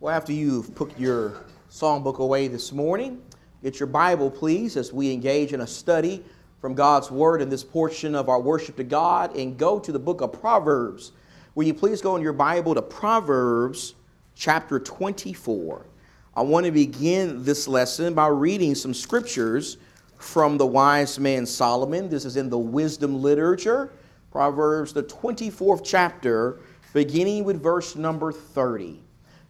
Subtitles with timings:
[0.00, 3.20] Well, after you've put your songbook away this morning,
[3.62, 6.24] get your Bible, please, as we engage in a study
[6.58, 9.98] from God's Word in this portion of our worship to God, and go to the
[9.98, 11.12] book of Proverbs.
[11.54, 13.94] Will you please go in your Bible to Proverbs
[14.34, 15.84] chapter 24?
[16.34, 19.76] I want to begin this lesson by reading some scriptures
[20.16, 22.08] from the wise man Solomon.
[22.08, 23.92] This is in the wisdom literature,
[24.32, 26.60] Proverbs, the 24th chapter,
[26.94, 29.02] beginning with verse number 30.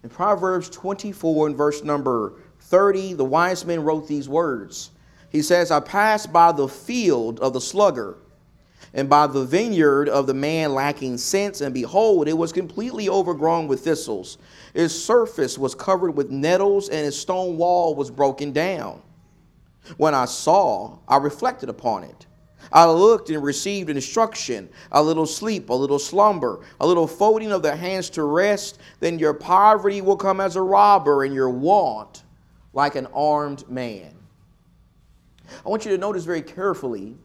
[0.03, 4.91] In Proverbs 24 and verse number 30, the wise man wrote these words.
[5.29, 8.17] He says, I passed by the field of the sluggard
[8.93, 13.69] and by the vineyard of the man lacking sense, and behold, it was completely overgrown
[13.69, 14.39] with thistles.
[14.75, 19.01] Its surface was covered with nettles, and its stone wall was broken down.
[19.97, 22.27] When I saw, I reflected upon it.
[22.73, 27.63] I looked and received instruction, a little sleep, a little slumber, a little folding of
[27.63, 28.79] the hands to rest.
[29.01, 32.25] Then your poverty will come as a robber, and your want
[32.73, 34.15] like an armed man.
[35.65, 37.17] I want you to notice very carefully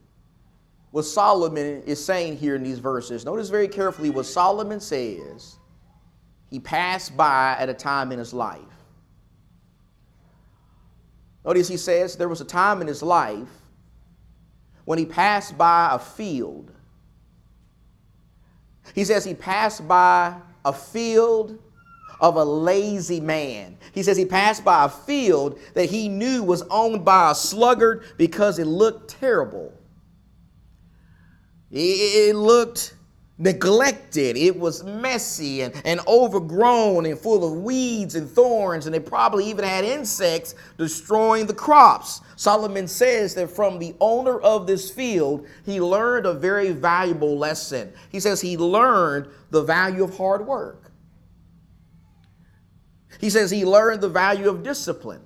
[0.92, 3.26] what Solomon is saying here in these verses.
[3.26, 5.58] Notice very carefully what Solomon says.
[6.50, 8.62] He passed by at a time in his life.
[11.44, 13.50] Notice he says there was a time in his life
[14.86, 16.72] when he passed by a field.
[18.94, 21.60] He says he passed by a field
[22.20, 23.78] of a lazy man.
[23.94, 28.04] He says he passed by a field that he knew was owned by a sluggard
[28.18, 29.74] because it looked terrible.
[31.72, 32.94] It looked
[33.38, 34.38] neglected.
[34.38, 39.46] It was messy and, and overgrown and full of weeds and thorns, and it probably
[39.46, 42.22] even had insects destroying the crops.
[42.38, 47.92] Solomon says that from the owner of this field, he learned a very valuable lesson.
[48.10, 50.92] He says he learned the value of hard work.
[53.20, 55.22] He says he learned the value of discipline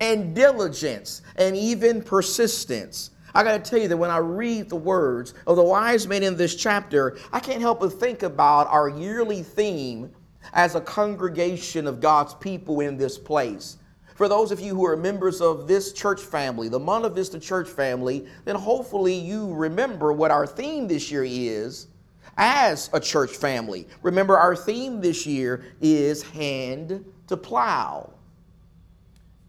[0.00, 3.10] and diligence and even persistence.
[3.34, 6.22] I got to tell you that when I read the words of the wise men
[6.22, 10.10] in this chapter, I can't help but think about our yearly theme
[10.52, 13.78] as a congregation of God's people in this place.
[14.14, 17.68] For those of you who are members of this church family, the Monte Vista church
[17.68, 21.88] family, then hopefully you remember what our theme this year is
[22.36, 23.86] as a church family.
[24.02, 28.12] Remember, our theme this year is hand to plow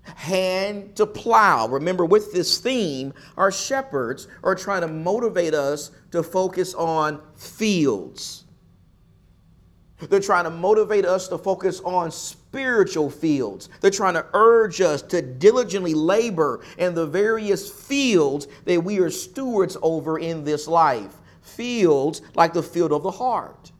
[0.03, 1.67] hand to plow.
[1.67, 8.43] Remember, with this theme, our shepherds are trying to motivate us to focus on fields.
[10.09, 13.69] They're trying to motivate us to focus on spiritual fields.
[13.79, 19.09] They're trying to urge us to diligently labor in the various fields that we are
[19.09, 21.15] stewards over in this life.
[21.41, 23.72] Fields like the field of the heart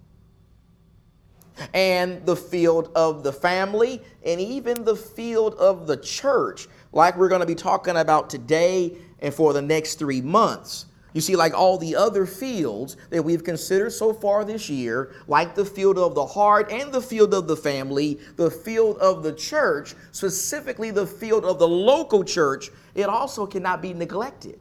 [1.74, 7.30] and the field of the family, and even the field of the church, like we're
[7.30, 10.86] going to be talking about today and for the next three months.
[11.14, 15.54] You see, like all the other fields that we've considered so far this year, like
[15.54, 19.34] the field of the heart and the field of the family, the field of the
[19.34, 24.60] church, specifically the field of the local church, it also cannot be neglected.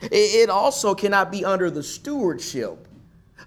[0.00, 2.83] It also cannot be under the stewardship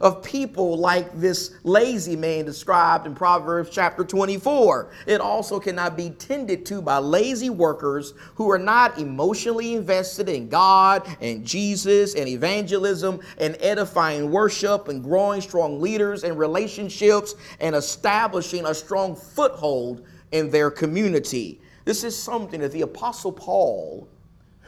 [0.01, 4.91] of people like this lazy man described in Proverbs chapter 24.
[5.05, 10.49] It also cannot be tended to by lazy workers who are not emotionally invested in
[10.49, 17.75] God and Jesus and evangelism and edifying worship and growing strong leaders and relationships and
[17.75, 21.61] establishing a strong foothold in their community.
[21.85, 24.09] This is something that the Apostle Paul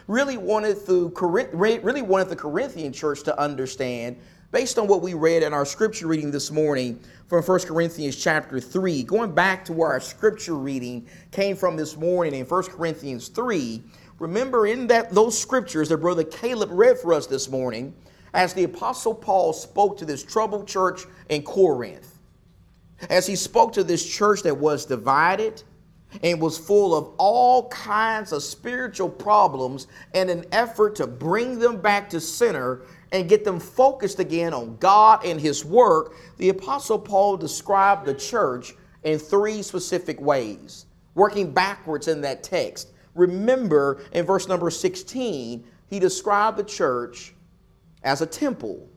[0.07, 1.09] really wanted the,
[1.53, 4.17] really wanted the Corinthian church to understand
[4.51, 8.59] based on what we read in our scripture reading this morning from 1 Corinthians chapter
[8.59, 13.27] 3, going back to where our scripture reading came from this morning in 1 Corinthians
[13.27, 13.83] 3,
[14.17, 17.93] remember in that those scriptures that brother Caleb read for us this morning,
[18.33, 22.17] as the apostle Paul spoke to this troubled church in Corinth,
[23.11, 25.61] as he spoke to this church that was divided
[26.23, 29.85] and was full of all kinds of spiritual problems
[30.15, 32.81] in an effort to bring them back to center
[33.11, 38.13] and get them focused again on God and His work, the Apostle Paul described the
[38.13, 40.85] church in three specific ways,
[41.15, 42.89] working backwards in that text.
[43.15, 47.33] Remember, in verse number 16, he described the church
[48.03, 48.87] as a temple.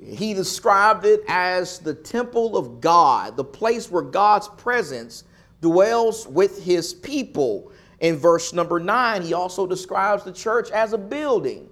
[0.00, 5.24] He described it as the temple of God, the place where God's presence
[5.60, 7.72] dwells with his people.
[8.00, 11.68] In verse number 9, he also describes the church as a building.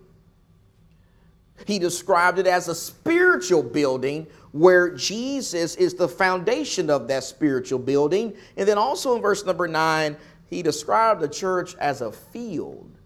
[1.64, 7.78] He described it as a spiritual building where Jesus is the foundation of that spiritual
[7.78, 8.34] building.
[8.56, 10.16] And then also in verse number nine,
[10.46, 12.98] he described the church as a field.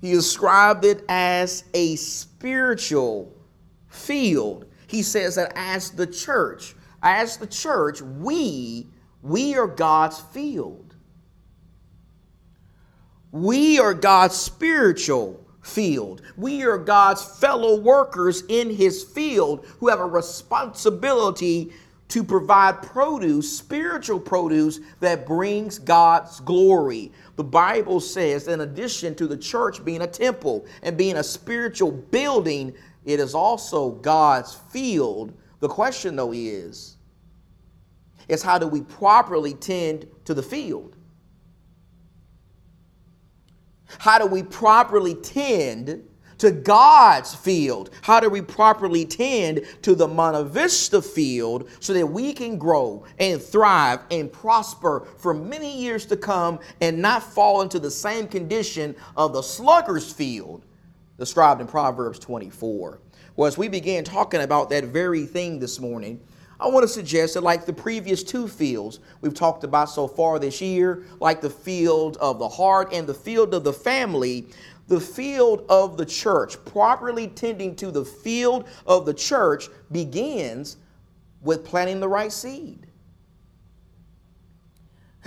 [0.00, 3.32] He described it as a spiritual
[3.88, 4.66] field.
[4.86, 8.88] He says that as the church, as the church, we
[9.22, 10.94] we are God's field.
[13.32, 16.22] We are God's spiritual field.
[16.36, 21.72] We are God's fellow workers in his field who have a responsibility
[22.08, 27.10] to provide produce, spiritual produce that brings God's glory.
[27.36, 31.90] The Bible says, in addition to the church being a temple and being a spiritual
[31.90, 32.74] building,
[33.04, 35.32] it is also God's field.
[35.60, 36.96] The question, though, is,
[38.28, 40.96] is how do we properly tend to the field?
[43.98, 46.04] How do we properly tend
[46.38, 47.90] to God's field?
[48.02, 53.04] How do we properly tend to the Monte Vista field so that we can grow
[53.18, 58.26] and thrive and prosper for many years to come and not fall into the same
[58.26, 60.64] condition of the slugger's field
[61.18, 63.00] described in Proverbs 24?
[63.36, 66.20] Well, as we began talking about that very thing this morning,
[66.60, 70.38] I want to suggest that, like the previous two fields we've talked about so far
[70.38, 74.46] this year, like the field of the heart and the field of the family,
[74.86, 80.76] the field of the church, properly tending to the field of the church, begins
[81.42, 82.86] with planting the right seed.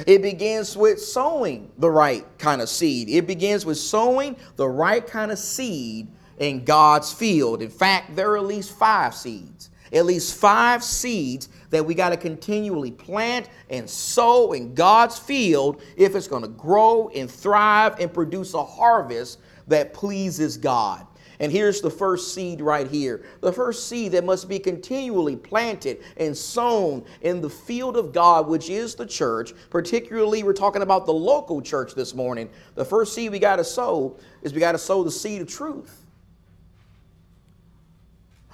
[0.06, 3.10] It begins with sowing the right kind of seed.
[3.10, 6.08] It begins with sowing the right kind of seed
[6.38, 7.64] in God's field.
[7.64, 12.10] In fact, there are at least five seeds at least five seeds that we got
[12.10, 18.00] to continually plant and sow in God's field if it's going to grow and thrive
[18.00, 21.06] and produce a harvest that pleases God.
[21.40, 23.24] And here's the first seed right here.
[23.42, 28.48] The first seed that must be continually planted and sown in the field of God,
[28.48, 29.54] which is the church.
[29.70, 32.50] Particularly, we're talking about the local church this morning.
[32.76, 35.48] The first seed we got to sow is we got to sow the seed of
[35.48, 36.07] truth.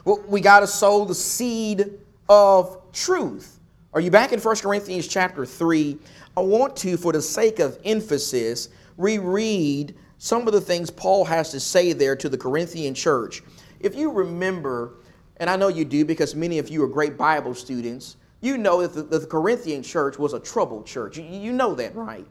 [0.06, 3.60] We got to sow the seed of truth.
[3.94, 5.98] Are you back in 1 Corinthians chapter 3?
[6.36, 11.52] I want to, for the sake of emphasis, reread some of the things Paul has
[11.52, 13.44] to say there to the Corinthian church.
[13.80, 14.94] If you remember,
[15.38, 18.86] and I know you do because many of you are great Bible students, you know
[18.86, 21.18] that the, the Corinthian church was a troubled church.
[21.18, 22.26] You, you know that, right?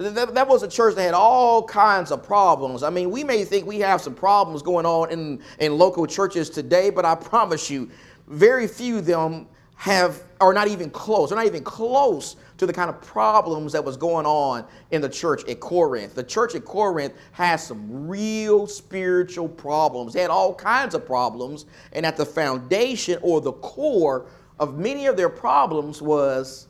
[0.00, 2.82] That, that was a church that had all kinds of problems.
[2.82, 6.48] I mean, we may think we have some problems going on in, in local churches
[6.48, 7.90] today, but I promise you,
[8.26, 11.28] very few of them have are not even close.
[11.28, 15.08] They're not even close to the kind of problems that was going on in the
[15.08, 16.14] church at Corinth.
[16.14, 20.14] The church at Corinth has some real spiritual problems.
[20.14, 24.24] They had all kinds of problems, and at the foundation or the core
[24.58, 26.68] of many of their problems was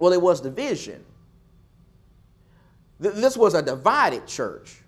[0.00, 1.04] well, it was division.
[3.00, 4.82] This was a divided church.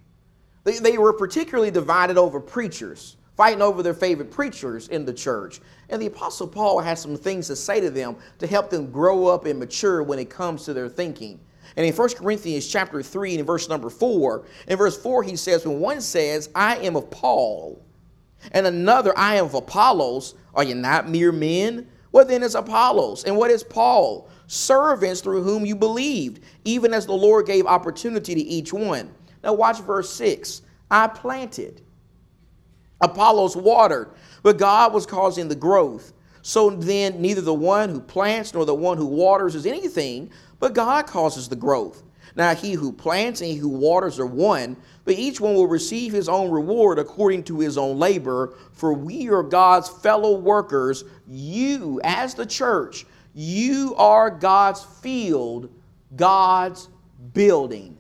[0.64, 5.60] They, were particularly divided over preachers, fighting over their favorite preachers in the church.
[5.88, 9.26] And the Apostle Paul has some things to say to them to help them grow
[9.26, 11.40] up and mature when it comes to their thinking.
[11.76, 15.64] And in 1 Corinthians chapter 3 and verse number 4, in verse 4 he says,
[15.64, 17.82] When one says, I am of Paul,
[18.52, 21.88] and another, I am of Apollos, are you not mere men?
[22.10, 23.24] What then is Apollos?
[23.24, 24.28] And what is Paul?
[24.50, 29.08] Servants through whom you believed, even as the Lord gave opportunity to each one.
[29.44, 30.62] Now, watch verse 6.
[30.90, 31.82] I planted,
[33.00, 34.10] Apollos watered,
[34.42, 36.12] but God was causing the growth.
[36.42, 40.74] So then, neither the one who plants nor the one who waters is anything, but
[40.74, 42.02] God causes the growth.
[42.34, 46.12] Now, he who plants and he who waters are one, but each one will receive
[46.12, 48.54] his own reward according to his own labor.
[48.72, 51.04] For we are God's fellow workers.
[51.28, 53.06] You, as the church,
[53.40, 55.70] you are God's field,
[56.14, 56.90] God's
[57.32, 57.96] building.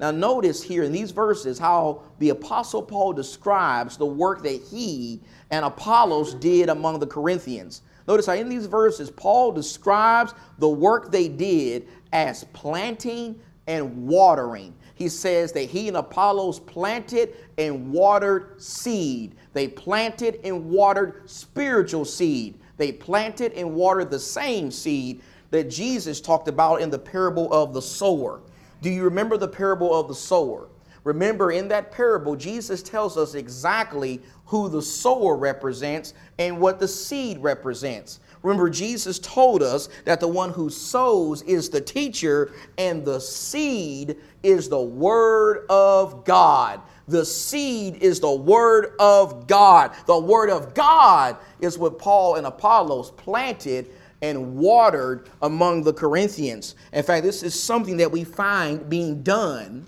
[0.00, 5.20] Now, notice here in these verses how the Apostle Paul describes the work that he
[5.52, 7.82] and Apollos did among the Corinthians.
[8.08, 14.74] Notice how in these verses, Paul describes the work they did as planting and watering.
[14.96, 19.36] He says that he and Apollos planted and watered seed.
[19.52, 22.58] They planted and watered spiritual seed.
[22.80, 25.20] They planted and watered the same seed
[25.50, 28.40] that Jesus talked about in the parable of the sower.
[28.80, 30.66] Do you remember the parable of the sower?
[31.04, 36.88] Remember, in that parable, Jesus tells us exactly who the sower represents and what the
[36.88, 38.20] seed represents.
[38.42, 44.16] Remember, Jesus told us that the one who sows is the teacher and the seed
[44.42, 46.80] is the Word of God.
[47.10, 49.92] The seed is the word of God.
[50.06, 53.90] The word of God is what Paul and Apollos planted
[54.22, 56.76] and watered among the Corinthians.
[56.92, 59.84] In fact, this is something that we find being done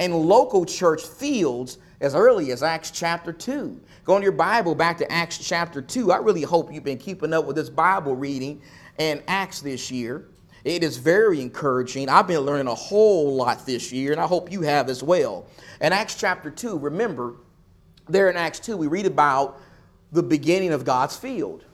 [0.00, 3.80] in local church fields as early as Acts chapter 2.
[4.04, 6.10] Go in your Bible back to Acts chapter 2.
[6.10, 8.60] I really hope you've been keeping up with this Bible reading
[8.98, 10.26] and Acts this year.
[10.66, 12.08] It is very encouraging.
[12.08, 15.46] I've been learning a whole lot this year, and I hope you have as well.
[15.80, 17.36] In Acts chapter 2, remember,
[18.08, 19.60] there in Acts 2, we read about
[20.10, 21.64] the beginning of God's field.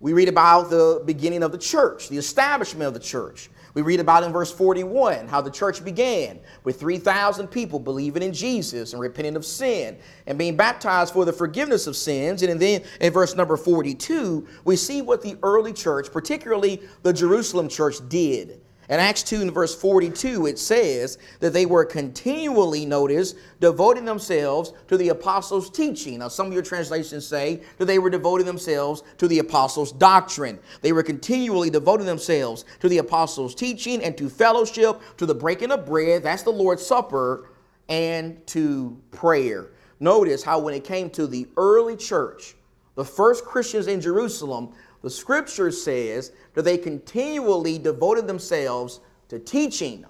[0.00, 3.50] We read about the beginning of the church, the establishment of the church.
[3.74, 8.32] We read about in verse 41 how the church began with 3,000 people believing in
[8.32, 9.96] Jesus and repenting of sin
[10.26, 12.42] and being baptized for the forgiveness of sins.
[12.42, 17.68] And then in verse number 42, we see what the early church, particularly the Jerusalem
[17.68, 18.60] church, did.
[18.90, 24.72] In Acts 2 and verse 42, it says that they were continually, notice, devoting themselves
[24.88, 26.18] to the apostles' teaching.
[26.18, 30.58] Now, some of your translations say that they were devoting themselves to the apostles' doctrine.
[30.82, 35.70] They were continually devoting themselves to the apostles' teaching and to fellowship, to the breaking
[35.70, 37.48] of bread, that's the Lord's Supper,
[37.88, 39.68] and to prayer.
[40.00, 42.56] Notice how when it came to the early church,
[42.96, 50.04] the first Christians in Jerusalem, the scripture says that they continually devoted themselves to teaching.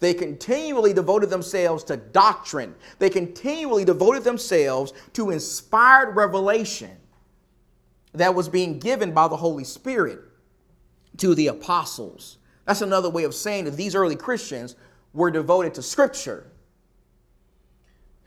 [0.00, 2.74] They continually devoted themselves to doctrine.
[2.98, 6.96] They continually devoted themselves to inspired revelation
[8.14, 10.20] that was being given by the Holy Spirit
[11.18, 12.38] to the apostles.
[12.64, 14.76] That's another way of saying that these early Christians
[15.12, 16.50] were devoted to Scripture.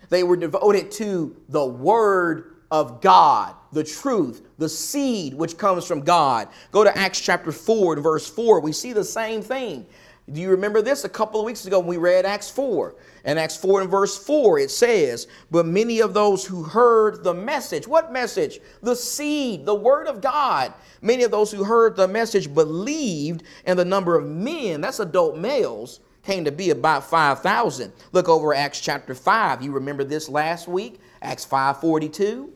[0.10, 6.02] They were devoted to the Word of God, the truth, the seed which comes from
[6.02, 6.48] God.
[6.72, 8.60] Go to Acts chapter 4 and verse 4.
[8.60, 9.86] We see the same thing.
[10.32, 11.04] Do you remember this?
[11.04, 12.96] A couple of weeks ago when we read Acts 4.
[13.26, 17.34] And Acts 4 and verse 4, it says, But many of those who heard the
[17.34, 18.60] message, what message?
[18.82, 20.74] The seed, the word of God.
[21.02, 25.38] Many of those who heard the message believed, and the number of men, that's adult
[25.38, 27.92] males, came to be about 5,000.
[28.12, 29.62] Look over Acts chapter 5.
[29.62, 31.00] You remember this last week?
[31.22, 32.54] Acts 5 42.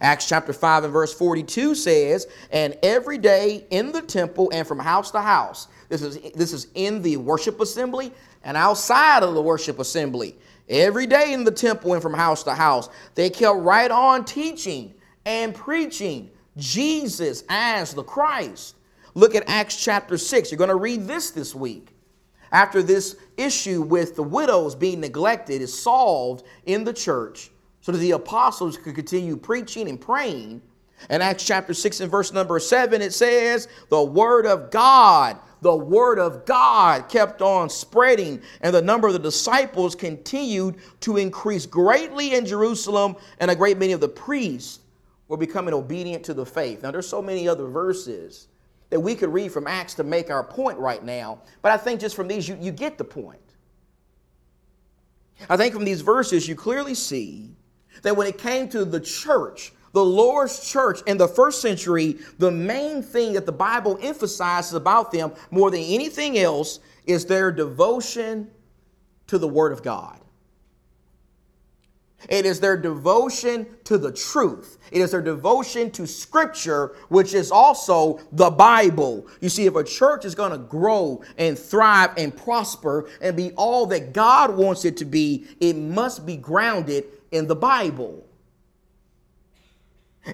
[0.00, 4.78] Acts chapter 5 and verse 42 says, And every day in the temple and from
[4.78, 8.12] house to house, this is, this is in the worship assembly
[8.44, 10.36] and outside of the worship assembly.
[10.68, 14.94] Every day in the temple and from house to house, they kept right on teaching
[15.24, 18.76] and preaching Jesus as the Christ.
[19.14, 20.50] Look at Acts chapter 6.
[20.50, 21.94] You're going to read this this week.
[22.52, 27.50] After this issue with the widows being neglected is solved in the church,
[27.88, 30.60] so that the apostles could continue preaching and praying.
[31.08, 35.74] In Acts chapter 6 and verse number 7, it says, The word of God, the
[35.74, 41.64] word of God kept on spreading, and the number of the disciples continued to increase
[41.64, 44.80] greatly in Jerusalem, and a great many of the priests
[45.28, 46.82] were becoming obedient to the faith.
[46.82, 48.48] Now, there's so many other verses
[48.90, 52.00] that we could read from Acts to make our point right now, but I think
[52.00, 53.40] just from these, you, you get the point.
[55.48, 57.54] I think from these verses, you clearly see
[58.02, 62.50] that when it came to the church, the Lord's church in the first century, the
[62.50, 68.50] main thing that the Bible emphasizes about them more than anything else is their devotion
[69.28, 70.20] to the Word of God.
[72.28, 74.78] It is their devotion to the truth.
[74.90, 79.28] It is their devotion to Scripture, which is also the Bible.
[79.40, 83.52] You see, if a church is going to grow and thrive and prosper and be
[83.52, 88.24] all that God wants it to be, it must be grounded in the Bible.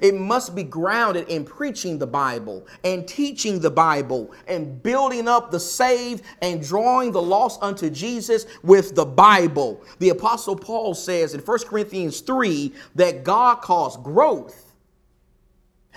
[0.00, 5.50] It must be grounded in preaching the Bible and teaching the Bible and building up
[5.50, 9.82] the saved and drawing the lost unto Jesus with the Bible.
[10.00, 14.72] The Apostle Paul says in 1 Corinthians 3 that God caused growth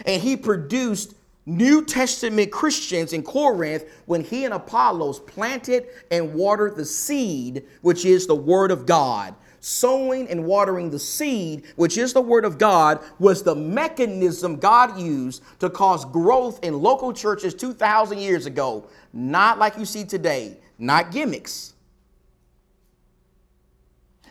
[0.06, 1.16] and he produced
[1.48, 8.06] New Testament Christians in Corinth when he and Apollos planted and watered the seed, which
[8.06, 12.58] is the Word of God sowing and watering the seed, which is the Word of
[12.58, 18.88] God, was the mechanism God used to cause growth in local churches 2,000 years ago.
[19.14, 21.74] Not like you see today, not gimmicks,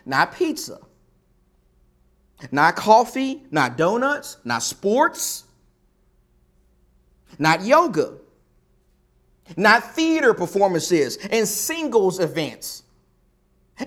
[0.05, 0.79] not pizza,
[2.51, 5.43] not coffee, not donuts, not sports,
[7.39, 8.13] not yoga,
[9.55, 12.83] not theater performances and singles events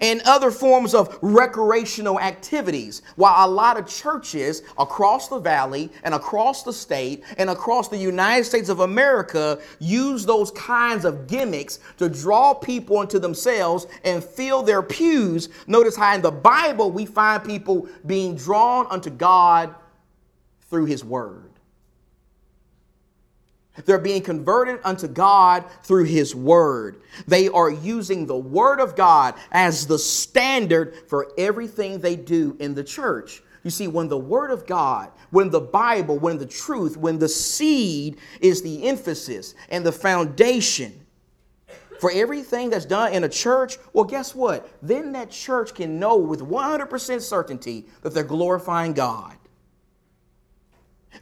[0.00, 3.02] and other forms of recreational activities.
[3.16, 7.98] While a lot of churches across the valley and across the state and across the
[7.98, 14.22] United States of America use those kinds of gimmicks to draw people into themselves and
[14.22, 19.74] fill their pews, notice how in the Bible we find people being drawn unto God
[20.68, 21.49] through His Word.
[23.84, 27.02] They're being converted unto God through His Word.
[27.26, 32.74] They are using the Word of God as the standard for everything they do in
[32.74, 33.42] the church.
[33.62, 37.28] You see, when the Word of God, when the Bible, when the truth, when the
[37.28, 41.06] seed is the emphasis and the foundation
[42.00, 44.70] for everything that's done in a church, well, guess what?
[44.80, 49.36] Then that church can know with 100% certainty that they're glorifying God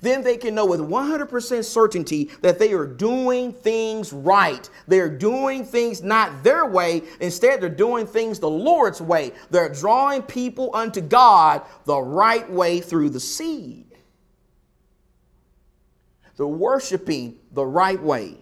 [0.01, 4.69] then they can know with 100% certainty that they are doing things right.
[4.87, 7.03] They're doing things not their way.
[7.21, 9.33] Instead, they're doing things the Lord's way.
[9.51, 13.87] They're drawing people unto God the right way through the seed.
[16.37, 18.37] They're worshiping the right way.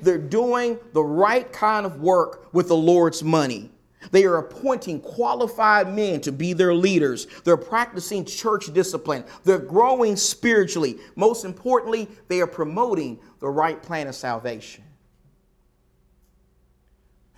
[0.00, 3.70] They're doing the right kind of work with the Lord's money.
[4.10, 7.26] They are appointing qualified men to be their leaders.
[7.44, 9.24] They're practicing church discipline.
[9.44, 10.98] They're growing spiritually.
[11.14, 14.84] Most importantly, they are promoting the right plan of salvation.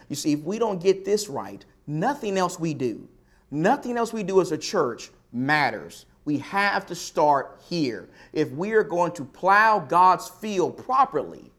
[0.09, 3.09] You see, if we don't get this right, nothing else we do,
[3.51, 6.07] nothing else we do as a church matters.
[6.25, 8.09] We have to start here.
[8.33, 11.53] If we are going to plow God's field properly,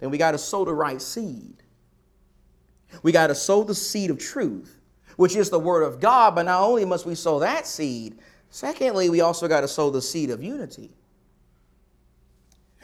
[0.00, 1.62] then we got to sow the right seed.
[3.02, 4.78] We got to sow the seed of truth,
[5.16, 8.18] which is the word of God, but not only must we sow that seed,
[8.50, 10.90] secondly, we also got to sow the seed of unity.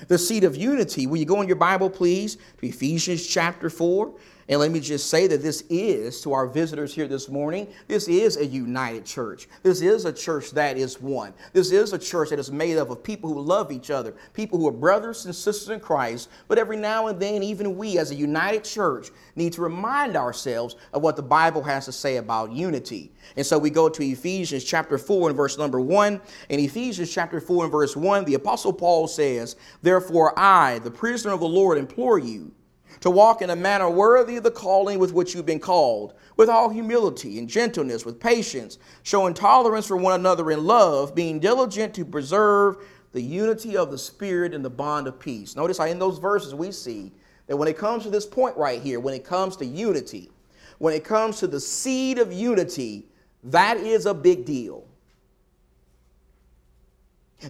[0.08, 1.06] The seed of unity.
[1.06, 4.12] Will you go in your Bible, please, to Ephesians chapter 4?
[4.52, 8.06] And let me just say that this is, to our visitors here this morning, this
[8.06, 9.48] is a united church.
[9.62, 11.32] This is a church that is one.
[11.54, 14.58] This is a church that is made up of people who love each other, people
[14.58, 16.28] who are brothers and sisters in Christ.
[16.48, 20.76] But every now and then, even we as a united church need to remind ourselves
[20.92, 23.10] of what the Bible has to say about unity.
[23.36, 26.20] And so we go to Ephesians chapter 4 and verse number 1.
[26.50, 31.32] In Ephesians chapter 4 and verse 1, the Apostle Paul says, Therefore I, the prisoner
[31.32, 32.52] of the Lord, implore you
[33.00, 36.48] to walk in a manner worthy of the calling with which you've been called, with
[36.48, 41.94] all humility and gentleness, with patience, showing tolerance for one another in love, being diligent
[41.94, 42.76] to preserve
[43.12, 45.56] the unity of the Spirit in the bond of peace.
[45.56, 47.12] Notice how in those verses we see
[47.46, 50.30] that when it comes to this point right here, when it comes to unity,
[50.78, 53.06] when it comes to the seed of unity,
[53.44, 54.86] that is a big deal.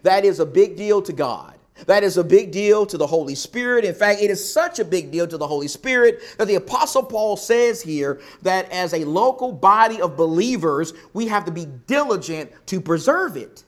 [0.02, 1.59] That is a big deal to God.
[1.87, 3.85] That is a big deal to the Holy Spirit.
[3.85, 7.02] In fact, it is such a big deal to the Holy Spirit that the Apostle
[7.02, 12.50] Paul says here that as a local body of believers, we have to be diligent
[12.66, 13.64] to preserve it.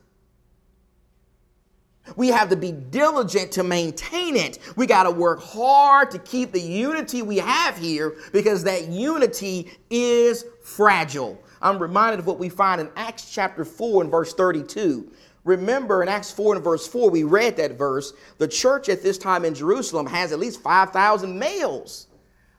[2.15, 4.59] We have to be diligent to maintain it.
[4.75, 9.71] We got to work hard to keep the unity we have here because that unity
[9.89, 11.41] is fragile.
[11.61, 15.11] I'm reminded of what we find in Acts chapter 4 and verse 32.
[15.45, 18.13] Remember in Acts 4 and verse 4, we read that verse.
[18.39, 22.07] The church at this time in Jerusalem has at least 5,000 males.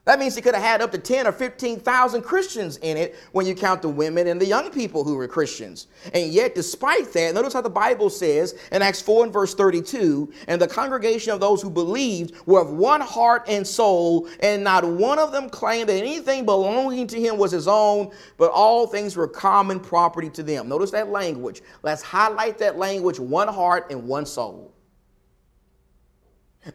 [0.07, 3.45] That means he could have had up to 10 or 15,000 Christians in it when
[3.45, 5.87] you count the women and the young people who were Christians.
[6.13, 10.31] And yet, despite that, notice how the Bible says in Acts 4 and verse 32
[10.47, 14.85] and the congregation of those who believed were of one heart and soul, and not
[14.85, 19.17] one of them claimed that anything belonging to him was his own, but all things
[19.17, 20.69] were common property to them.
[20.69, 21.61] Notice that language.
[21.83, 24.73] Let's highlight that language one heart and one soul.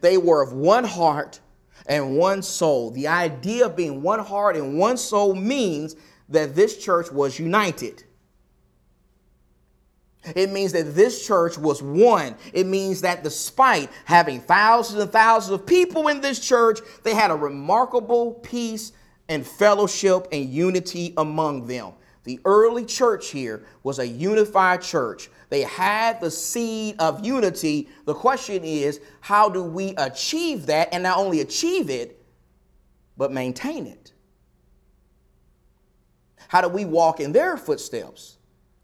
[0.01, 1.39] They were of one heart
[1.87, 2.91] and one soul.
[2.91, 5.95] The idea of being one heart and one soul means
[6.29, 8.03] that this church was united.
[10.35, 12.35] It means that this church was one.
[12.53, 17.29] It means that despite having thousands and thousands of people in this church, they had
[17.29, 18.93] a remarkable peace
[19.27, 21.93] and fellowship and unity among them.
[22.23, 25.29] The early church here was a unified church.
[25.53, 27.87] They had the seed of unity.
[28.05, 32.25] The question is, how do we achieve that and not only achieve it,
[33.17, 34.13] but maintain it?
[36.47, 38.37] How do we walk in their footsteps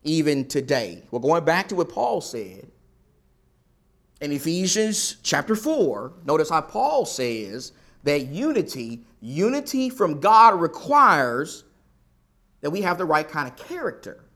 [0.03, 1.01] even today?
[1.10, 2.69] We're going back to what Paul said
[4.21, 6.13] in Ephesians chapter 4.
[6.23, 7.71] Notice how Paul says
[8.03, 11.63] that unity, unity from God requires
[12.62, 14.29] that we have the right kind of character.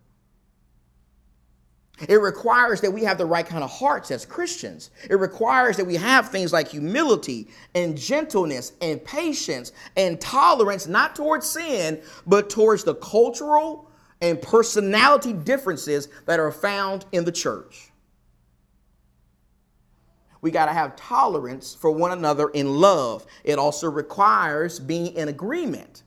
[2.10, 4.92] It requires that we have the right kind of hearts as Christians.
[5.10, 11.16] It requires that we have things like humility and gentleness and patience and tolerance, not
[11.16, 13.89] towards sin, but towards the cultural
[14.22, 17.92] and personality differences that are found in the church.
[20.42, 23.26] We got to have tolerance for one another in love.
[23.44, 26.04] It also requires being in agreement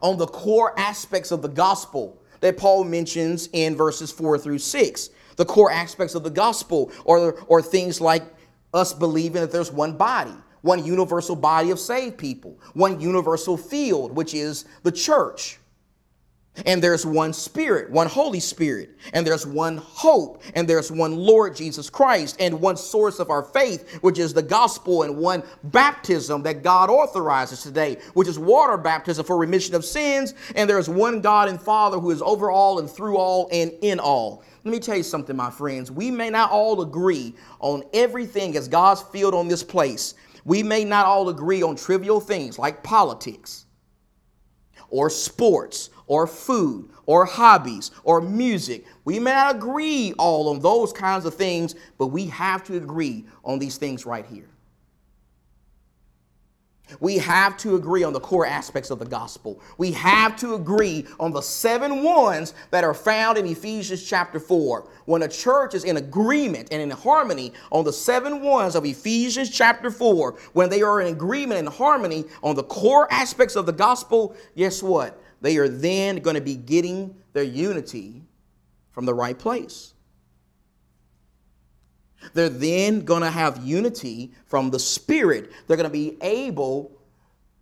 [0.00, 5.10] on the core aspects of the gospel that Paul mentions in verses 4 through 6.
[5.36, 8.24] The core aspects of the gospel or, or things like
[8.74, 14.14] us believing that there's one body, one universal body of saved people, one universal field,
[14.16, 15.59] which is the church.
[16.66, 21.54] And there's one Spirit, one Holy Spirit, and there's one hope, and there's one Lord
[21.54, 26.42] Jesus Christ, and one source of our faith, which is the gospel, and one baptism
[26.42, 30.34] that God authorizes today, which is water baptism for remission of sins.
[30.56, 34.00] And there's one God and Father who is over all and through all and in
[34.00, 34.42] all.
[34.64, 35.90] Let me tell you something, my friends.
[35.90, 40.14] We may not all agree on everything as God's field on this place.
[40.44, 43.66] We may not all agree on trivial things like politics
[44.90, 48.84] or sports or food or hobbies or music.
[49.04, 53.26] We may not agree all on those kinds of things, but we have to agree
[53.44, 54.48] on these things right here.
[56.98, 59.60] We have to agree on the core aspects of the gospel.
[59.78, 64.88] We have to agree on the seven ones that are found in Ephesians chapter 4.
[65.04, 69.48] When a church is in agreement and in harmony on the seven ones of Ephesians
[69.48, 73.72] chapter 4, when they are in agreement and harmony on the core aspects of the
[73.72, 75.19] gospel, guess what?
[75.40, 78.22] They are then going to be getting their unity
[78.92, 79.94] from the right place.
[82.34, 85.50] They're then going to have unity from the Spirit.
[85.66, 86.99] They're going to be able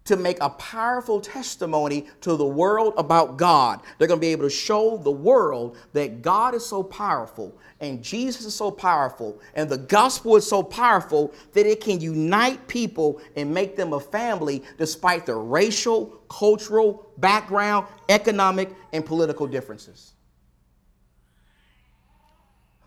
[0.08, 3.80] to make a powerful testimony to the world about God.
[3.98, 8.02] They're going to be able to show the world that God is so powerful and
[8.02, 13.20] Jesus is so powerful and the gospel is so powerful that it can unite people
[13.36, 20.14] and make them a family despite their racial, cultural background, economic, and political differences.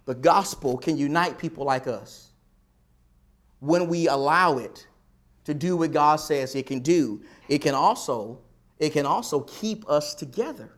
[0.06, 2.32] The gospel can unite people like us
[3.60, 4.88] when we allow it
[5.46, 7.22] to do what God says it can do.
[7.50, 8.40] It can also
[8.80, 10.72] it can also keep us together.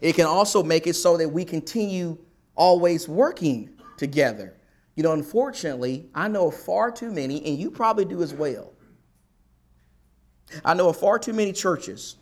[0.00, 2.18] It can also make it so that we continue
[2.54, 4.56] always working together.
[4.94, 8.72] You know, unfortunately, I know far too many, and you probably do as well.
[10.64, 12.16] I know of far too many churches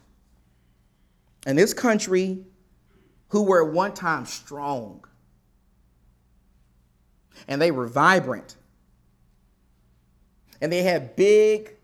[1.47, 2.45] in this country
[3.29, 5.05] who were at one time strong
[7.49, 8.57] and they were vibrant
[10.63, 11.75] and they had big,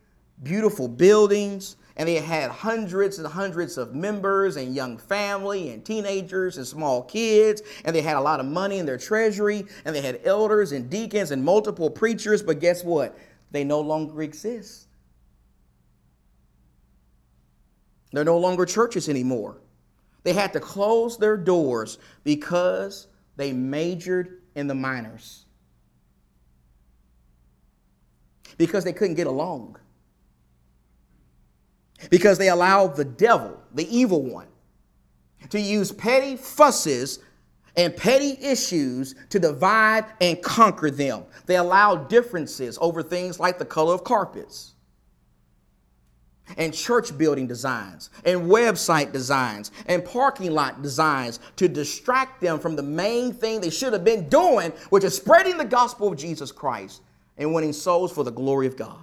[0.44, 6.58] beautiful buildings, and they had hundreds and hundreds of members and young family and teenagers
[6.58, 10.00] and small kids, and they had a lot of money in their treasury, and they
[10.00, 13.18] had elders and deacons and multiple preachers, but guess what?
[13.50, 14.86] They no longer exist.
[18.12, 19.58] They're no longer churches anymore.
[20.22, 25.46] They had to close their doors because they majored in the minors
[28.56, 29.76] because they couldn't get along.
[32.10, 34.46] Because they allowed the devil, the evil one,
[35.50, 37.20] to use petty fusses
[37.76, 41.24] and petty issues to divide and conquer them.
[41.46, 44.74] They allowed differences over things like the color of carpets
[46.56, 52.74] and church building designs and website designs and parking lot designs to distract them from
[52.74, 56.50] the main thing they should have been doing, which is spreading the gospel of Jesus
[56.50, 57.02] Christ
[57.38, 58.98] and winning souls for the glory of God.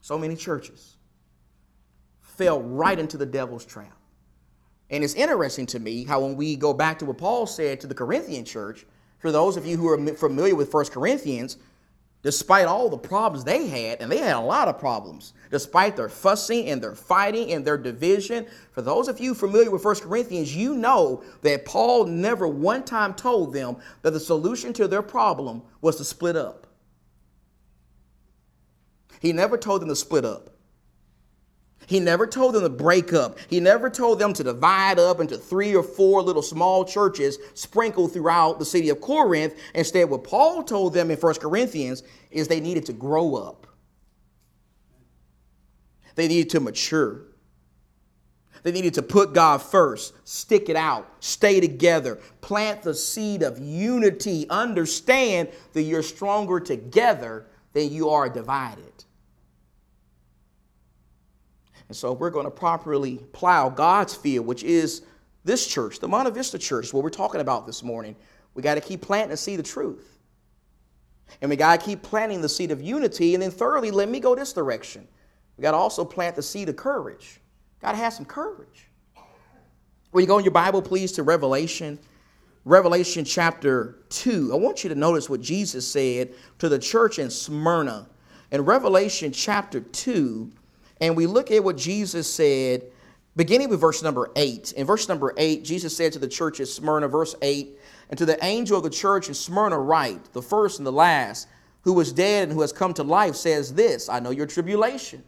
[0.00, 0.96] So many churches
[2.20, 3.96] fell right into the devil's trap.
[4.90, 7.86] And it's interesting to me how when we go back to what Paul said to
[7.86, 8.86] the Corinthian church,
[9.18, 11.56] for those of you who are familiar with 1 Corinthians,
[12.24, 16.08] despite all the problems they had, and they had a lot of problems, despite their
[16.08, 18.46] fussing and their fighting and their division.
[18.72, 23.12] For those of you familiar with 1 Corinthians, you know that Paul never one time
[23.12, 26.66] told them that the solution to their problem was to split up.
[29.20, 30.53] He never told them to split up.
[31.86, 33.38] He never told them to break up.
[33.48, 38.12] He never told them to divide up into three or four little small churches sprinkled
[38.12, 39.54] throughout the city of Corinth.
[39.74, 43.66] Instead, what Paul told them in 1 Corinthians is they needed to grow up,
[46.14, 47.22] they needed to mature.
[48.62, 53.58] They needed to put God first, stick it out, stay together, plant the seed of
[53.58, 54.48] unity.
[54.48, 57.44] Understand that you're stronger together
[57.74, 58.93] than you are divided.
[61.94, 65.02] And so, we're going to properly plow God's field, which is
[65.44, 68.16] this church, the Monte Vista Church, what we're talking about this morning.
[68.54, 70.18] We got to keep planting the see the truth.
[71.40, 73.34] And we got to keep planting the seed of unity.
[73.34, 75.06] And then, thirdly, let me go this direction.
[75.56, 77.40] We got to also plant the seed of courage.
[77.80, 78.88] Got to have some courage.
[80.10, 82.00] When you go in your Bible, please, to Revelation,
[82.64, 87.30] Revelation chapter 2, I want you to notice what Jesus said to the church in
[87.30, 88.08] Smyrna.
[88.50, 90.50] In Revelation chapter 2,
[91.00, 92.84] and we look at what Jesus said,
[93.36, 94.72] beginning with verse number 8.
[94.72, 97.78] In verse number 8, Jesus said to the church at Smyrna, verse 8,
[98.10, 101.48] and to the angel of the church in Smyrna, write, the first and the last,
[101.82, 105.22] who was dead and who has come to life, says this I know your tribulation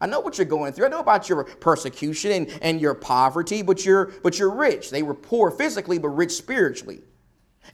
[0.00, 0.86] I know what you're going through.
[0.86, 4.90] I know about your persecution and, and your poverty, but you're but you're rich.
[4.90, 7.02] They were poor physically, but rich spiritually.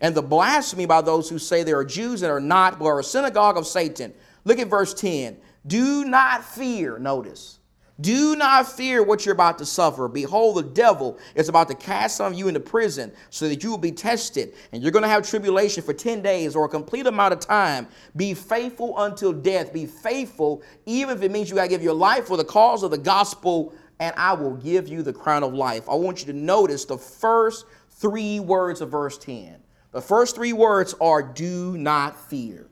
[0.00, 3.00] And the blasphemy by those who say they are Jews and are not, but are
[3.00, 4.12] a synagogue of Satan.
[4.44, 5.36] Look at verse 10.
[5.66, 7.58] Do not fear, notice.
[7.98, 10.06] Do not fear what you're about to suffer.
[10.06, 13.70] Behold, the devil is about to cast some of you into prison so that you
[13.70, 14.52] will be tested.
[14.72, 17.88] And you're going to have tribulation for 10 days or a complete amount of time.
[18.14, 19.72] Be faithful until death.
[19.72, 22.82] Be faithful, even if it means you got to give your life for the cause
[22.82, 25.88] of the gospel, and I will give you the crown of life.
[25.88, 29.56] I want you to notice the first three words of verse 10.
[29.92, 32.68] The first three words are do not fear.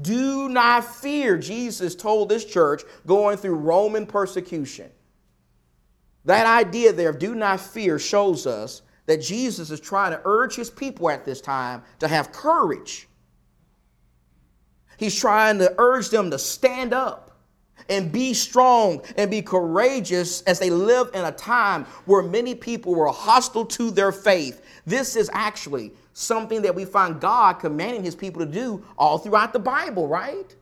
[0.00, 4.90] Do not fear, Jesus told this church going through Roman persecution.
[6.24, 10.56] That idea there of do not fear shows us that Jesus is trying to urge
[10.56, 13.08] his people at this time to have courage.
[14.96, 17.36] He's trying to urge them to stand up
[17.88, 22.94] and be strong and be courageous as they live in a time where many people
[22.94, 24.64] were hostile to their faith.
[24.86, 29.52] This is actually something that we find God commanding his people to do all throughout
[29.52, 30.56] the Bible, right?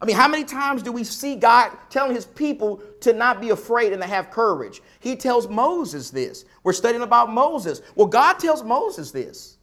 [0.00, 3.50] I mean, how many times do we see God telling his people to not be
[3.50, 4.82] afraid and to have courage?
[5.00, 6.44] He tells Moses this.
[6.62, 7.80] We're studying about Moses.
[7.94, 9.56] Well, God tells Moses this.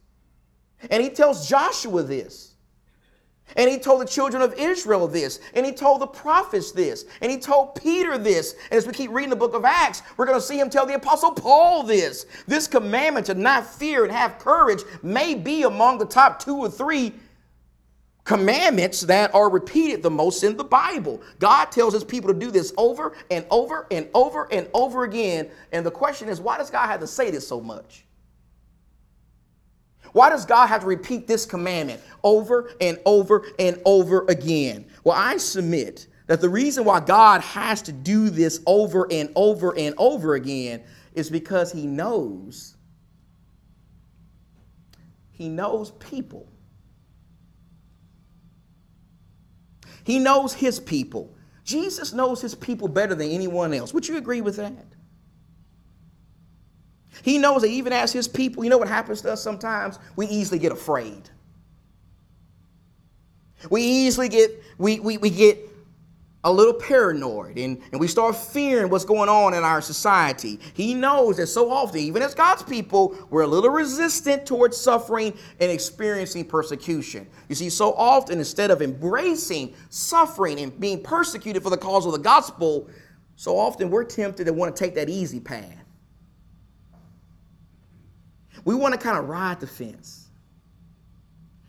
[0.90, 2.51] And he tells Joshua this.
[3.56, 7.30] And he told the children of Israel this, and he told the prophets this, and
[7.30, 8.54] he told Peter this.
[8.70, 10.86] And as we keep reading the book of Acts, we're going to see him tell
[10.86, 12.26] the apostle Paul this.
[12.46, 16.70] This commandment to not fear and have courage may be among the top two or
[16.70, 17.12] three
[18.24, 21.20] commandments that are repeated the most in the Bible.
[21.38, 25.50] God tells his people to do this over and over and over and over again.
[25.72, 28.04] And the question is, why does God have to say this so much?
[30.12, 34.86] Why does God have to repeat this commandment over and over and over again?
[35.04, 39.76] Well, I submit that the reason why God has to do this over and over
[39.76, 40.82] and over again
[41.14, 42.76] is because he knows
[45.42, 46.46] he knows people.
[50.04, 51.34] He knows his people.
[51.64, 53.92] Jesus knows his people better than anyone else.
[53.92, 54.91] Would you agree with that?
[57.22, 59.98] He knows that even as his people, you know what happens to us sometimes?
[60.16, 61.28] We easily get afraid.
[63.70, 65.58] We easily get, we, we, we get
[66.44, 70.58] a little paranoid and, and we start fearing what's going on in our society.
[70.74, 75.34] He knows that so often, even as God's people, we're a little resistant towards suffering
[75.60, 77.28] and experiencing persecution.
[77.48, 82.12] You see, so often, instead of embracing suffering and being persecuted for the cause of
[82.12, 82.88] the gospel,
[83.36, 85.81] so often we're tempted to want to take that easy path.
[88.64, 90.28] We want to kind of ride the fence.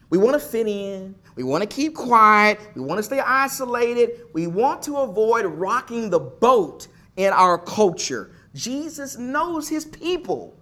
[0.10, 1.15] We want to fit in.
[1.36, 2.60] We want to keep quiet.
[2.75, 4.21] We want to stay isolated.
[4.34, 8.32] We want to avoid rocking the boat in our culture.
[8.53, 10.56] Jesus knows his people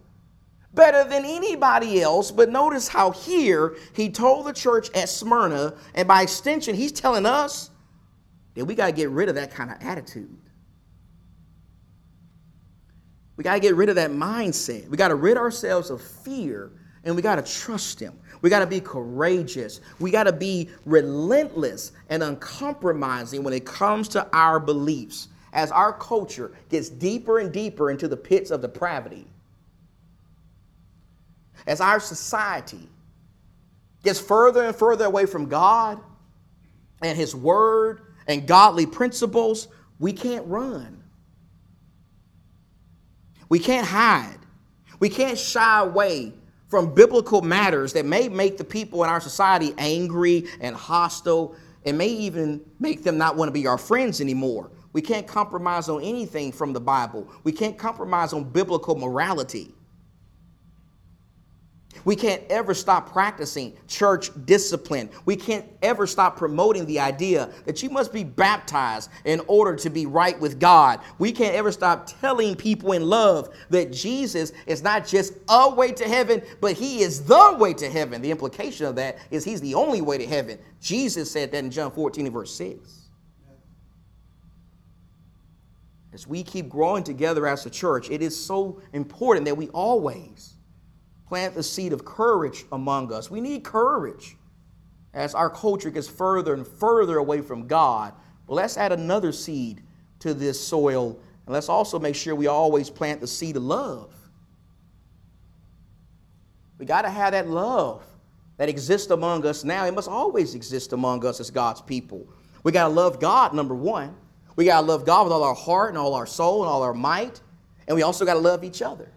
[0.74, 2.32] better than anybody else.
[2.32, 7.26] But notice how here he told the church at Smyrna, and by extension, he's telling
[7.26, 7.72] us
[8.56, 10.38] that we got to get rid of that kind of attitude.
[13.38, 14.88] We got to get rid of that mindset.
[14.89, 16.72] We got to rid ourselves of fear
[17.04, 18.13] and we got to trust Him.
[18.41, 19.82] We got to be courageous.
[20.00, 25.94] We got to be relentless and uncompromising when it comes to our beliefs as our
[25.94, 29.28] culture gets deeper and deeper into the pits of depravity.
[31.67, 32.89] As our society
[34.04, 36.00] gets further and further away from God
[37.02, 39.67] and His Word and godly principles,
[40.00, 41.01] we can't run.
[43.52, 44.38] We can't hide.
[45.02, 46.32] We can't shy away
[46.70, 51.98] from biblical matters that may make the people in our society angry and hostile and
[51.98, 54.72] may even make them not want to be our friends anymore.
[54.94, 57.28] We can't compromise on anything from the Bible.
[57.44, 59.74] We can't compromise on biblical morality.
[62.06, 65.10] We can't ever stop practicing church discipline.
[65.26, 69.90] We can't ever stop promoting the idea that you must be baptized in order to
[69.90, 71.00] be right with God.
[71.20, 75.92] We can't ever stop telling people in love that Jesus is not just a way
[75.92, 78.22] to heaven, but he is the way to heaven.
[78.22, 80.58] The implication of that is he's the only way to heaven.
[80.82, 83.02] Jesus said that in John 14 and verse 6.
[86.14, 90.56] As we keep growing together as a church, it is so important that we always
[91.32, 93.32] plant the seed of courage among us.
[93.32, 94.36] We need courage
[95.13, 98.13] as our culture gets further and further away from God.
[98.48, 99.82] Well, let's add another seed
[100.20, 104.13] to this soil, and let's also make sure we always plant the seed of love.
[106.78, 108.04] We got to have that love
[108.58, 109.86] that exists among us now.
[109.86, 112.28] It must always exist among us as God's people.
[112.63, 114.13] We got to love God, number one.
[114.58, 116.84] We got to love God with all our heart and all our soul and all
[116.84, 117.39] our might.
[117.88, 119.10] And we also got to love each other.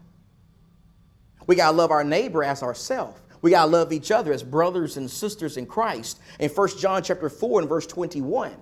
[1.46, 3.20] We got to love our neighbor as ourselves.
[3.42, 6.20] We got to love each other as brothers and sisters in Christ.
[6.40, 8.54] In 1 John chapter 4 and verse 21.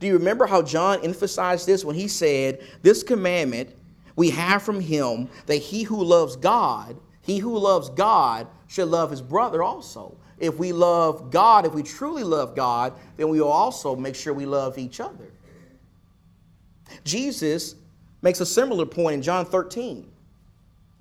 [0.00, 3.74] Do you remember how John emphasized this when he said, This commandment
[4.16, 9.10] we have from him that he who loves God, he who loves God should love
[9.10, 10.16] his brother also.
[10.38, 14.32] If we love God, if we truly love God, then we will also make sure
[14.32, 15.32] we love each other.
[17.04, 17.74] Jesus
[18.22, 20.10] makes a similar point in John 13.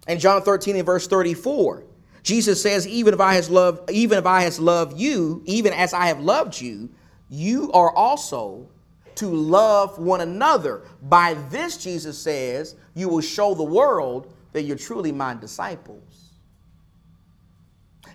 [0.07, 1.83] In John 13 and verse 34,
[2.23, 5.93] Jesus says, even if I has loved, even if I has loved you, even as
[5.93, 6.89] I have loved you,
[7.29, 8.69] you are also
[9.15, 10.83] to love one another.
[11.01, 16.31] By this, Jesus says, you will show the world that you're truly my disciples.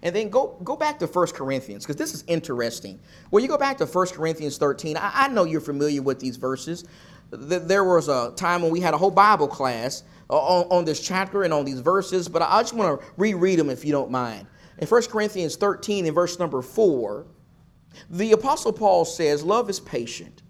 [0.03, 2.99] And then go, go back to 1 Corinthians, because this is interesting.
[3.31, 6.37] When you go back to 1 Corinthians 13, I, I know you're familiar with these
[6.37, 6.85] verses.
[7.33, 11.45] There was a time when we had a whole Bible class on, on this chapter
[11.45, 14.47] and on these verses, but I just want to reread them if you don't mind.
[14.79, 17.27] In 1 Corinthians 13, in verse number 4,
[18.11, 20.43] the Apostle Paul says, Love is patient.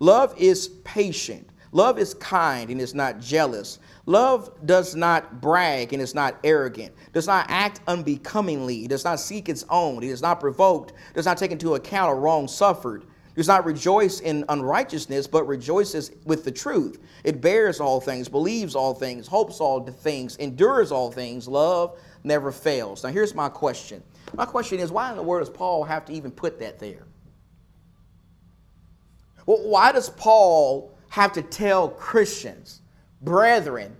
[0.00, 1.50] Love is patient.
[1.70, 3.78] Love is kind and is not jealous.
[4.06, 9.48] Love does not brag and is not arrogant, does not act unbecomingly, does not seek
[9.48, 13.48] its own, it is not provoked, does not take into account a wrong suffered does
[13.48, 17.00] not rejoice in unrighteousness, but rejoices with the truth.
[17.24, 21.48] It bears all things, believes all things, hopes all things, endures all things.
[21.48, 23.02] Love never fails.
[23.02, 24.02] Now, here's my question.
[24.34, 27.06] My question is why in the world does Paul have to even put that there?
[29.46, 32.80] Well, why does Paul have to tell Christians,
[33.20, 33.96] brethren,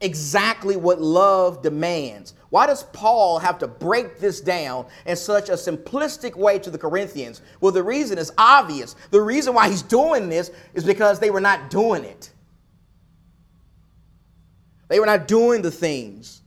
[0.00, 2.34] exactly what love demands?
[2.50, 6.78] Why does Paul have to break this down in such a simplistic way to the
[6.78, 7.42] Corinthians?
[7.60, 8.94] Well, the reason is obvious.
[9.10, 12.30] The reason why he's doing this is because they were not doing it.
[14.88, 16.42] They were not doing the things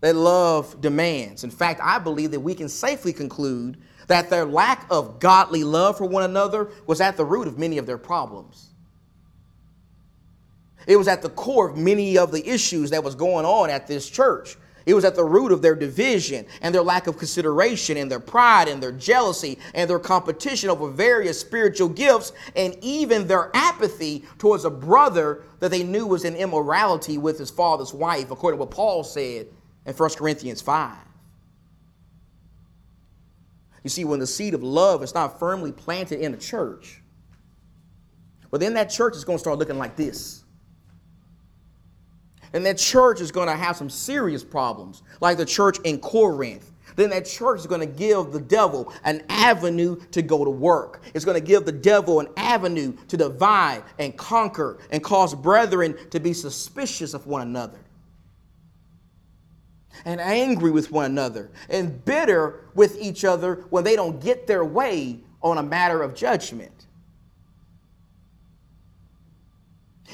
[0.00, 1.44] that love demands.
[1.44, 3.78] In fact, I believe that we can safely conclude
[4.08, 7.78] that their lack of godly love for one another was at the root of many
[7.78, 8.71] of their problems.
[10.86, 13.86] It was at the core of many of the issues that was going on at
[13.86, 14.56] this church.
[14.84, 18.20] It was at the root of their division and their lack of consideration and their
[18.20, 24.24] pride and their jealousy and their competition over various spiritual gifts and even their apathy
[24.38, 28.64] towards a brother that they knew was in immorality with his father's wife, according to
[28.64, 29.46] what Paul said
[29.86, 30.96] in 1 Corinthians 5.
[33.84, 37.02] You see, when the seed of love is not firmly planted in a church,
[38.50, 40.41] well, then that church is going to start looking like this.
[42.52, 46.70] And that church is going to have some serious problems, like the church in Corinth.
[46.96, 51.02] Then that church is going to give the devil an avenue to go to work.
[51.14, 55.96] It's going to give the devil an avenue to divide and conquer and cause brethren
[56.10, 57.78] to be suspicious of one another
[60.04, 64.64] and angry with one another and bitter with each other when they don't get their
[64.64, 66.86] way on a matter of judgment.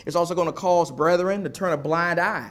[0.06, 2.50] It's also going to cause brethren to turn a blind eye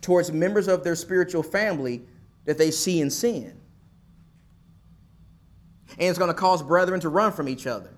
[0.00, 2.02] towards members of their spiritual family
[2.44, 3.58] that they see in sin.
[5.92, 7.90] And it's going to cause brethren to run from each other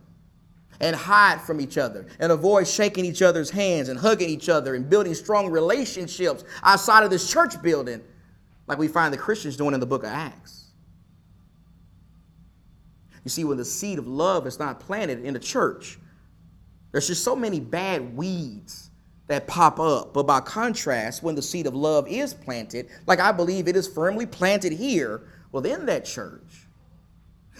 [0.80, 4.74] and hide from each other and avoid shaking each other's hands and hugging each other
[4.74, 8.00] and building strong relationships outside of this church building,
[8.66, 10.68] like we find the Christians doing in the book of Acts.
[13.24, 15.98] You see, when the seed of love is not planted in the church,
[16.92, 18.90] there's just so many bad weeds
[19.28, 20.12] that pop up.
[20.12, 23.86] But by contrast, when the seed of love is planted, like I believe it is
[23.86, 25.22] firmly planted here,
[25.52, 26.66] within that church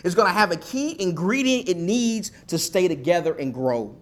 [0.04, 3.96] is going to have a key ingredient it needs to stay together and grow.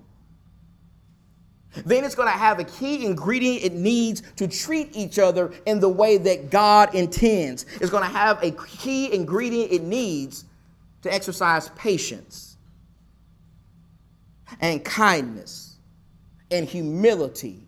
[1.84, 5.80] then it's going to have a key ingredient it needs to treat each other in
[5.80, 7.66] the way that God intends.
[7.80, 10.44] It's going to have a key ingredient it needs
[11.02, 12.47] to exercise patience
[14.60, 15.76] and kindness
[16.50, 17.66] and humility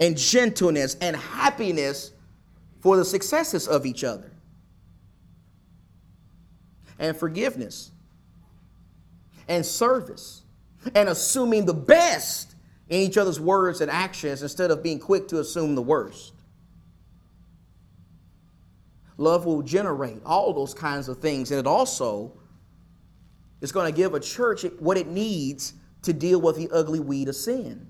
[0.00, 2.12] and gentleness and happiness
[2.80, 4.30] for the successes of each other
[6.98, 7.90] and forgiveness
[9.48, 10.42] and service
[10.94, 12.54] and assuming the best
[12.88, 16.32] in each other's words and actions instead of being quick to assume the worst.
[19.16, 22.32] Love will generate all those kinds of things, and it also
[23.60, 27.28] is going to give a church what it needs to deal with the ugly weed
[27.28, 27.86] of sin.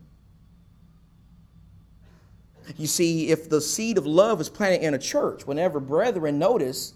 [2.77, 6.95] You see, if the seed of love is planted in a church, whenever brethren notice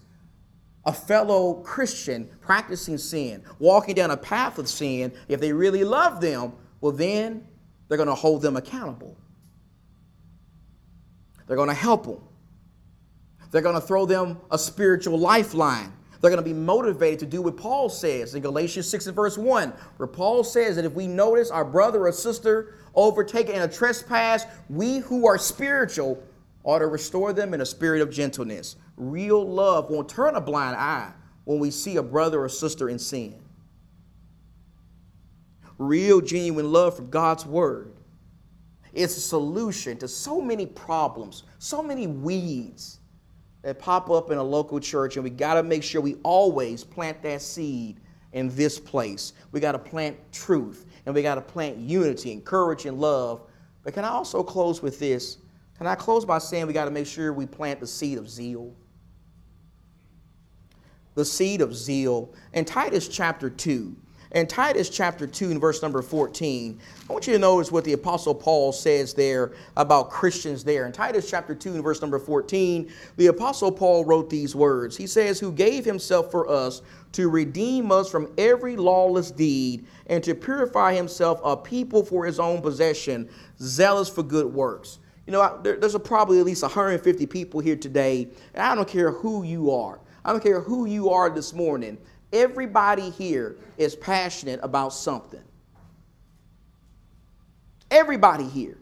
[0.84, 6.20] a fellow Christian practicing sin, walking down a path of sin, if they really love
[6.20, 7.46] them, well, then
[7.88, 9.16] they're going to hold them accountable.
[11.46, 12.20] They're going to help them.
[13.50, 15.92] They're going to throw them a spiritual lifeline.
[16.22, 19.36] They're going to be motivated to do what Paul says in Galatians 6 and verse
[19.36, 23.68] 1, where Paul says that if we notice our brother or sister overtaken in a
[23.68, 26.22] trespass, we who are spiritual
[26.62, 28.76] ought to restore them in a spirit of gentleness.
[28.96, 31.12] Real love won't turn a blind eye
[31.44, 33.34] when we see a brother or sister in sin.
[35.76, 37.94] Real, genuine love from God's word
[38.92, 43.00] is a solution to so many problems, so many weeds
[43.62, 46.84] that pop up in a local church, and we got to make sure we always
[46.84, 48.00] plant that seed
[48.32, 49.32] in this place.
[49.52, 53.42] We got to plant truth, and we got to plant unity, and courage, and love.
[53.82, 55.38] But can I also close with this?
[55.78, 58.28] Can I close by saying we got to make sure we plant the seed of
[58.28, 58.72] zeal?
[61.14, 62.32] The seed of zeal.
[62.52, 63.94] In Titus chapter 2,
[64.32, 67.92] in Titus chapter 2 and verse number 14, I want you to notice what the
[67.92, 70.86] Apostle Paul says there about Christians there.
[70.86, 74.96] In Titus chapter 2 and verse number 14, the Apostle Paul wrote these words.
[74.96, 76.80] He says, Who gave himself for us
[77.12, 82.40] to redeem us from every lawless deed and to purify himself a people for his
[82.40, 83.28] own possession,
[83.60, 84.98] zealous for good works.
[85.26, 89.12] You know, there's a probably at least 150 people here today, and I don't care
[89.12, 90.00] who you are.
[90.24, 91.98] I don't care who you are this morning.
[92.32, 95.42] Everybody here is passionate about something.
[97.90, 98.78] Everybody here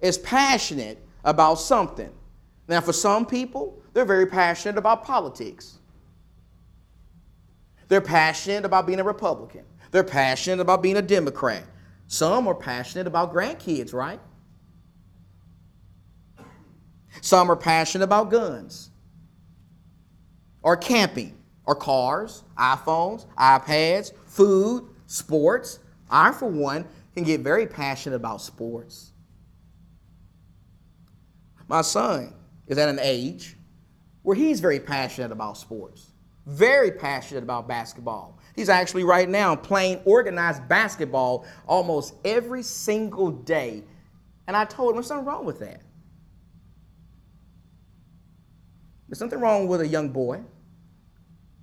[0.00, 2.10] is passionate about something.
[2.66, 5.78] Now, for some people, they're very passionate about politics.
[7.86, 9.64] They're passionate about being a Republican.
[9.92, 11.64] They're passionate about being a Democrat.
[12.08, 14.20] Some are passionate about grandkids, right?
[17.20, 18.90] Some are passionate about guns
[20.62, 21.37] or camping
[21.68, 25.80] or cars, iPhones, iPads, food, sports.
[26.10, 29.12] I, for one, can get very passionate about sports.
[31.68, 32.32] My son
[32.68, 33.54] is at an age
[34.22, 36.12] where he's very passionate about sports,
[36.46, 38.38] very passionate about basketball.
[38.56, 43.84] He's actually right now playing organized basketball almost every single day.
[44.46, 45.82] And I told him there's something wrong with that.
[49.06, 50.40] There's something wrong with a young boy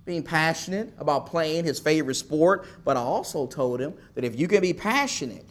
[0.06, 4.48] being passionate about playing his favorite sport, but I also told him that if you
[4.48, 5.44] can be passionate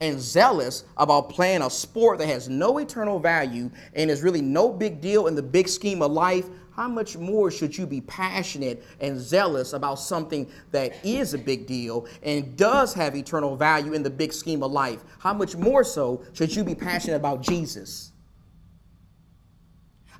[0.00, 4.68] and zealous about playing a sport that has no eternal value and is really no
[4.68, 6.44] big deal in the big scheme of life,
[6.76, 11.66] how much more should you be passionate and zealous about something that is a big
[11.66, 15.04] deal and does have eternal value in the big scheme of life?
[15.18, 18.12] How much more so should you be passionate about Jesus?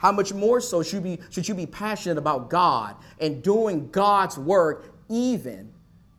[0.05, 4.37] How much more so should, be, should you be passionate about God and doing God's
[4.37, 5.73] work even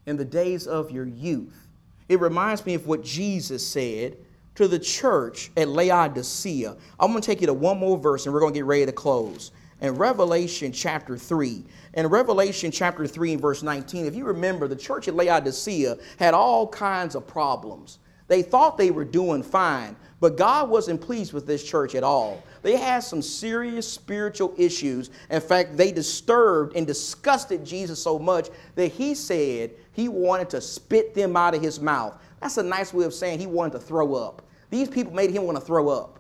[0.08, 1.68] in the days of your youth?
[2.10, 4.18] It reminds me of what Jesus said
[4.56, 6.76] to the church at Laodicea.
[7.00, 8.88] I'm going to take you to one more verse and we're going to get ready
[8.88, 9.52] to close.
[9.82, 11.64] In Revelation chapter 3,
[11.94, 16.34] in Revelation chapter 3 and verse 19, if you remember, the church at Laodicea had
[16.34, 18.00] all kinds of problems.
[18.28, 22.44] They thought they were doing fine, but God wasn't pleased with this church at all.
[22.64, 25.12] They had some serious spiritual issues.
[25.30, 30.62] In fact, they disturbed and disgusted Jesus so much that he said he wanted to
[30.62, 32.20] spit them out of his mouth.
[32.42, 34.42] That's a nice way of saying he wanted to throw up.
[34.72, 36.20] These people made him want to throw up.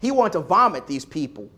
[0.00, 1.48] He wanted to vomit these people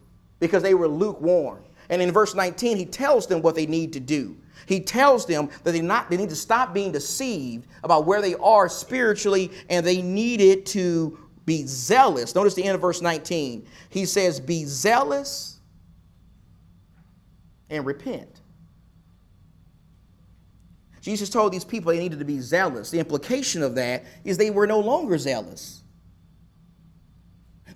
[0.41, 1.63] because they were lukewarm.
[1.89, 4.37] And in verse 19, he tells them what they need to do.
[4.67, 8.35] He tells them that they, not, they need to stop being deceived about where they
[8.35, 12.35] are spiritually and they needed to be zealous.
[12.35, 13.67] Notice the end of verse 19.
[13.89, 15.61] He says, Be zealous
[17.71, 18.41] and repent.
[21.01, 22.91] Jesus told these people they needed to be zealous.
[22.91, 25.82] The implication of that is they were no longer zealous.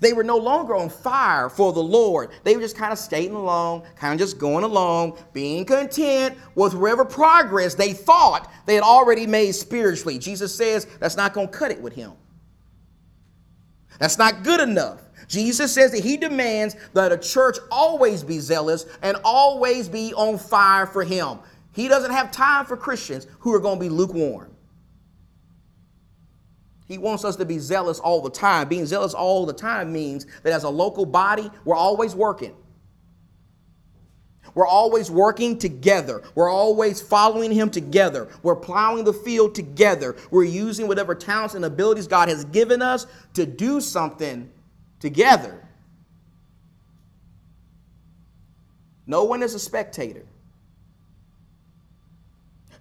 [0.00, 2.30] They were no longer on fire for the Lord.
[2.44, 6.74] They were just kind of skating along, kind of just going along, being content with
[6.74, 10.18] whatever progress they thought they had already made spiritually.
[10.18, 12.12] Jesus says that's not going to cut it with him.
[13.98, 15.00] That's not good enough.
[15.28, 20.38] Jesus says that he demands that a church always be zealous and always be on
[20.38, 21.38] fire for him.
[21.72, 24.55] He doesn't have time for Christians who are going to be lukewarm.
[26.86, 28.68] He wants us to be zealous all the time.
[28.68, 32.54] Being zealous all the time means that as a local body, we're always working.
[34.54, 36.22] We're always working together.
[36.34, 38.28] We're always following Him together.
[38.42, 40.16] We're plowing the field together.
[40.30, 44.50] We're using whatever talents and abilities God has given us to do something
[44.98, 45.62] together.
[49.06, 50.24] No one is a spectator.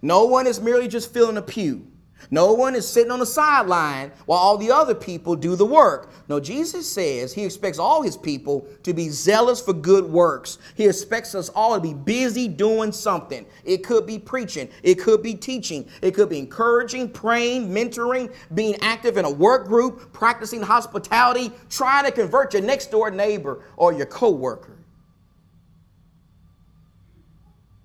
[0.00, 1.86] No one is merely just filling a pew.
[2.30, 6.10] No one is sitting on the sideline while all the other people do the work.
[6.28, 10.58] No, Jesus says he expects all his people to be zealous for good works.
[10.74, 13.46] He expects us all to be busy doing something.
[13.64, 18.76] It could be preaching, it could be teaching, it could be encouraging, praying, mentoring, being
[18.80, 23.92] active in a work group, practicing hospitality, trying to convert your next door neighbor or
[23.92, 24.76] your coworker.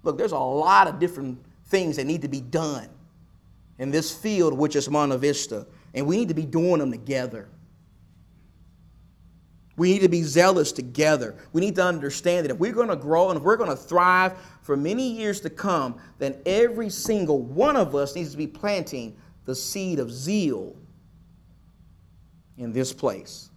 [0.03, 2.89] Look, there's a lot of different things that need to be done
[3.81, 5.65] in this field, which is Monte Vista,
[5.95, 7.49] and we need to be doing them together.
[9.75, 11.35] We need to be zealous together.
[11.51, 13.75] We need to understand that if we're going to grow and if we're going to
[13.75, 18.45] thrive for many years to come, then every single one of us needs to be
[18.45, 20.75] planting the seed of zeal
[22.59, 23.49] in this place.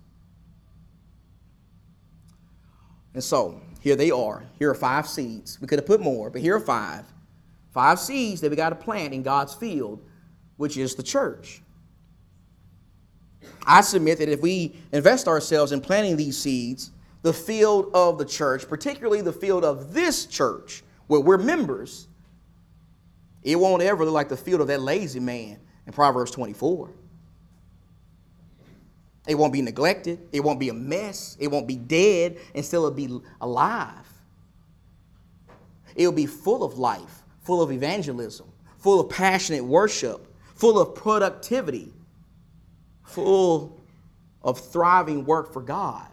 [3.12, 4.42] And so, here they are.
[4.58, 5.60] Here are five seeds.
[5.60, 7.04] We could have put more, but here are five.
[7.72, 10.00] Five seeds that we got to plant in God's field
[10.56, 11.62] which is the church.
[13.66, 16.90] I submit that if we invest ourselves in planting these seeds,
[17.22, 22.08] the field of the church, particularly the field of this church, where we're members,
[23.42, 26.90] it won't ever look like the field of that lazy man in Proverbs 24.
[29.26, 30.20] It won't be neglected.
[30.32, 31.36] It won't be a mess.
[31.40, 32.38] It won't be dead.
[32.52, 34.06] Instead, it'll be alive.
[35.94, 38.46] It'll be full of life, full of evangelism,
[38.78, 41.92] full of passionate worship, full of productivity,
[43.02, 43.80] full
[44.42, 46.08] of thriving work for God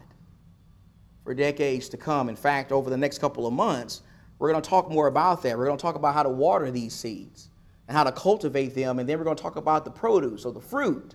[1.24, 2.28] for decades to come.
[2.28, 4.02] In fact, over the next couple of months,
[4.38, 5.56] we're going to talk more about that.
[5.56, 7.48] We're going to talk about how to water these seeds
[7.86, 10.52] and how to cultivate them, and then we're going to talk about the produce or
[10.52, 11.14] the fruit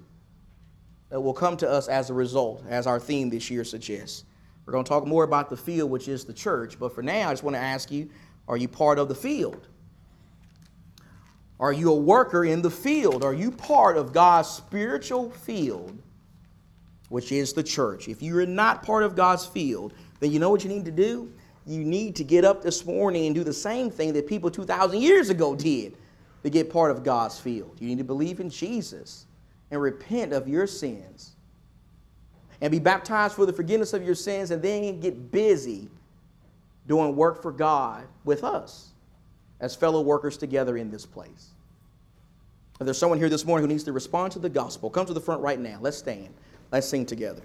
[1.10, 4.24] that will come to us as a result, as our theme this year suggests.
[4.66, 7.30] We're going to talk more about the field, which is the church, but for now,
[7.30, 8.10] I just want to ask you
[8.48, 9.68] are you part of the field?
[11.60, 13.24] Are you a worker in the field?
[13.24, 15.98] Are you part of God's spiritual field,
[17.10, 18.08] which is the church?
[18.08, 20.92] If you are not part of God's field, then you know what you need to
[20.92, 21.32] do?
[21.66, 25.02] You need to get up this morning and do the same thing that people 2,000
[25.02, 25.98] years ago did
[26.44, 27.76] to get part of God's field.
[27.80, 29.26] You need to believe in Jesus
[29.72, 31.34] and repent of your sins
[32.62, 35.90] and be baptized for the forgiveness of your sins and then get busy
[36.88, 38.92] doing work for God with us
[39.60, 41.52] as fellow workers together in this place.
[42.80, 45.14] If there's someone here this morning who needs to respond to the gospel, come to
[45.14, 45.80] the front right now.
[45.82, 46.34] Let's stand.
[46.72, 47.42] Let's sing together.